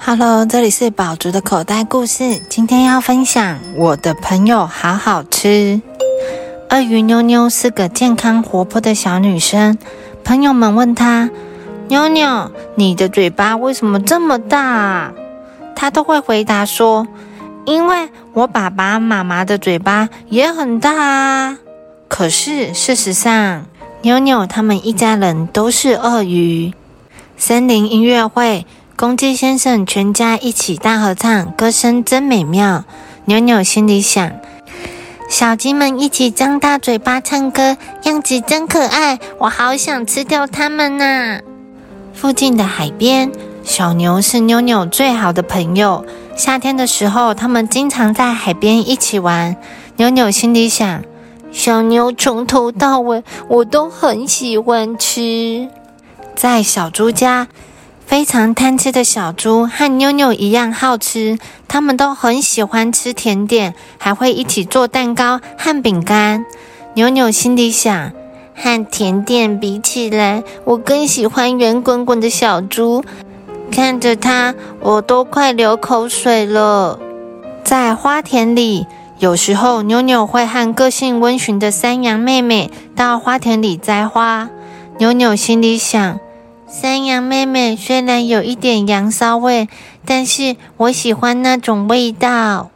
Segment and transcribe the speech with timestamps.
[0.00, 2.40] Hello，这里是宝竹的口袋故事。
[2.48, 5.80] 今天要分享我的朋友好好吃。
[6.70, 9.76] 鳄鱼妞妞是个健康活泼的小女生。
[10.24, 11.28] 朋友们问她
[11.88, 15.12] ：“妞妞，你的嘴巴为什么这么大？”
[15.74, 17.06] 她都会回答说
[17.66, 21.58] ：“因为我爸爸妈妈的嘴巴也很大啊。”
[22.08, 23.66] 可是事实上，
[24.02, 26.72] 妞妞他们一家人都是鳄鱼。
[27.36, 28.64] 森林音乐会。
[28.98, 32.84] 公鸡先生全家一起大合唱，歌声真美妙。
[33.26, 34.32] 妞妞心里想：
[35.30, 41.40] 小鸡们一起张大嘴巴唱歌，样子真可爱，我好想吃掉它们呐！
[42.12, 43.30] 附近的海边，
[43.62, 46.04] 小牛是妞妞最好的朋友。
[46.36, 49.54] 夏天的时候，他们经常在海边一起玩。
[49.94, 51.04] 妞妞心里想：
[51.52, 55.68] 小牛从头到尾我都很喜欢吃。
[56.34, 57.46] 在小猪家。
[58.08, 66.46] 非常贪吃的小猪和妞妞一样好吃，他们都很喜欢吃甜点，还会一起做蛋糕和饼干。
[66.94, 68.12] 妞妞心里想：
[68.56, 73.04] 和甜点比起来，我更喜欢圆滚滚的小猪。
[73.70, 76.98] 看着它，我都快流口水了。
[77.62, 78.86] 在花田里，
[79.18, 84.48] 有时候妞妞会和个性温驯的山羊妹妹到花田里摘花。
[84.96, 86.18] 妞妞心里想。
[86.68, 89.70] 山羊妹妹虽然有一点羊骚味，
[90.04, 92.68] 但是我喜欢那种味道。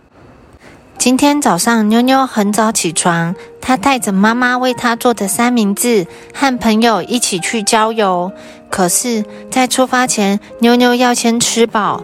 [0.97, 8.33] 今天早上，妞妞很早起床，她带着妈妈为她做的三明治，和朋友一起去郊游。
[8.71, 12.03] 可是，在出发前，妞妞要先吃饱，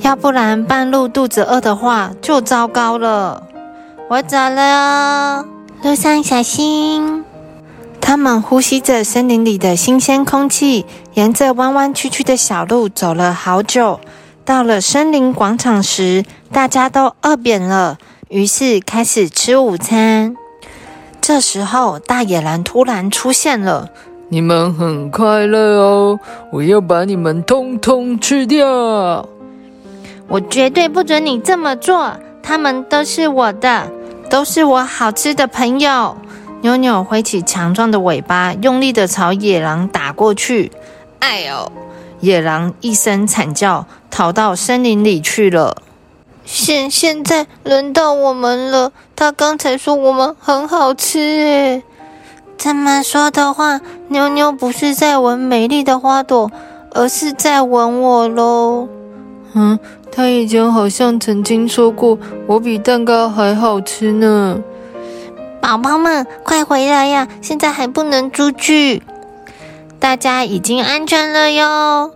[0.00, 3.44] 要不然半路肚子饿的话就糟糕了。
[4.08, 5.44] 我走了，
[5.84, 7.24] 路上小心。
[8.02, 14.00] 他们呼吸着森林里的新鲜空气，沿着弯弯曲曲的小路走了好久。
[14.44, 17.96] 到了森林广场时，大家都饿扁了，
[18.28, 20.36] 于是开始吃午餐。
[21.20, 23.88] 这时候，大野狼突然出现了
[24.28, 29.26] ：“你们很快乐哦，我要把你们通通吃掉！
[30.26, 32.12] 我绝对不准你这么做，
[32.42, 33.88] 他们都是我的，
[34.28, 36.16] 都是我好吃的朋友。”
[36.62, 40.70] 妞妞挥起强壮的尾巴，用力的朝野狼打过去。
[41.18, 41.70] 哎呦！
[42.20, 45.82] 野狼一声惨叫，逃到森林里去了。
[46.44, 48.92] 现现在轮到我们了。
[49.16, 51.82] 他刚才说我们很好吃，诶。
[52.56, 56.48] 这么说的话，妞妞不是在闻美丽的花朵，
[56.92, 58.88] 而是在闻我喽。
[59.54, 59.76] 嗯，
[60.12, 64.60] 他以前好像曾经说过，我比蛋糕还好吃呢。
[65.62, 67.28] 宝宝们，快回来呀！
[67.40, 69.00] 现在还不能出去，
[70.00, 72.10] 大家已经安全了哟。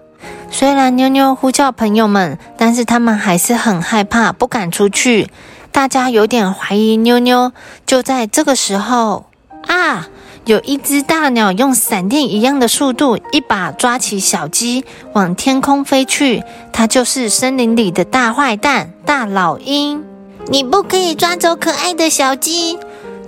[0.51, 5.31] 虽然妞妞呼叫朋友们，但是他们还是很害怕，不敢出去。
[5.71, 7.53] 大家有点怀疑妞妞。
[7.87, 9.27] 就在这个时候，
[9.69, 10.09] 啊，
[10.45, 16.43] 有一只大鸟用闪电一样的速度，一把抓起小鸡，往天空飞去。
[16.73, 20.05] 它就是森林里的大坏蛋大老鹰。
[20.49, 22.79] 你不可以抓走可爱的小鸡！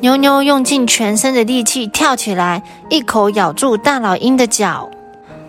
[0.01, 4.91] 妞妞用尽全身的力气跳起来，一口咬住大老鹰的脚。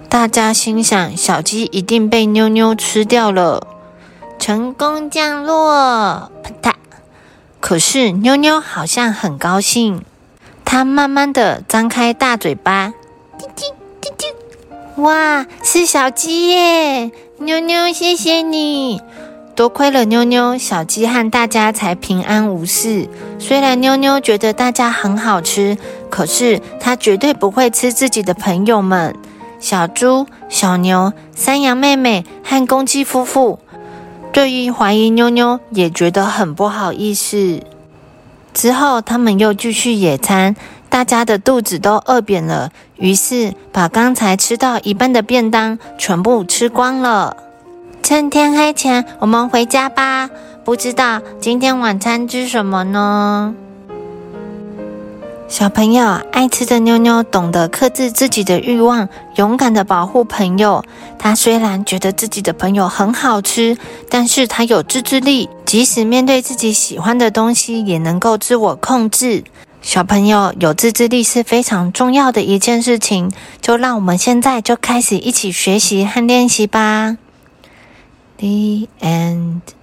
[0.09, 3.67] 大家心想：小鸡一定被妞妞吃掉了。
[4.39, 6.73] 成功降落，啪嗒！
[7.59, 10.03] 可是妞妞好像很高兴，
[10.65, 12.93] 它慢慢的张开大嘴巴，
[13.37, 13.65] 滴滴
[14.01, 14.25] 滴滴！
[15.01, 17.11] 哇，是小鸡耶！
[17.37, 18.99] 妞妞，谢谢你。
[19.59, 23.09] 多亏了妞妞，小鸡和大家才平安无事。
[23.39, 25.77] 虽然妞妞觉得大家很好吃，
[26.09, 29.13] 可是她绝对不会吃自己的朋友们——
[29.59, 33.59] 小猪、小牛、山羊妹妹和公鸡夫妇。
[34.31, 37.61] 对于怀疑妞妞，也觉得很不好意思。
[38.53, 40.55] 之后，他们又继续野餐，
[40.87, 47.35] 大家的肚子都饿扁了，于是把刚才吃到一半的便当全部吃光了。
[48.01, 50.29] 趁天黑前，我们回家吧。
[50.63, 53.53] 不知道今天晚餐吃什么呢？
[55.47, 60.83] 小朋友，爱吃的妞妞懂得克制自己的欲望，勇敢的保护朋友。
[61.17, 63.77] 她虽然觉得自己的朋友很好吃，
[64.09, 69.43] 但是她有自制力，即使面对自己喜欢的东西，也能够自我控制。
[69.81, 77.17] 小朋友有自制力是非常重要的一件事情，就让我们现在就开始一起学习和练习吧。
[78.39, 79.73] The end.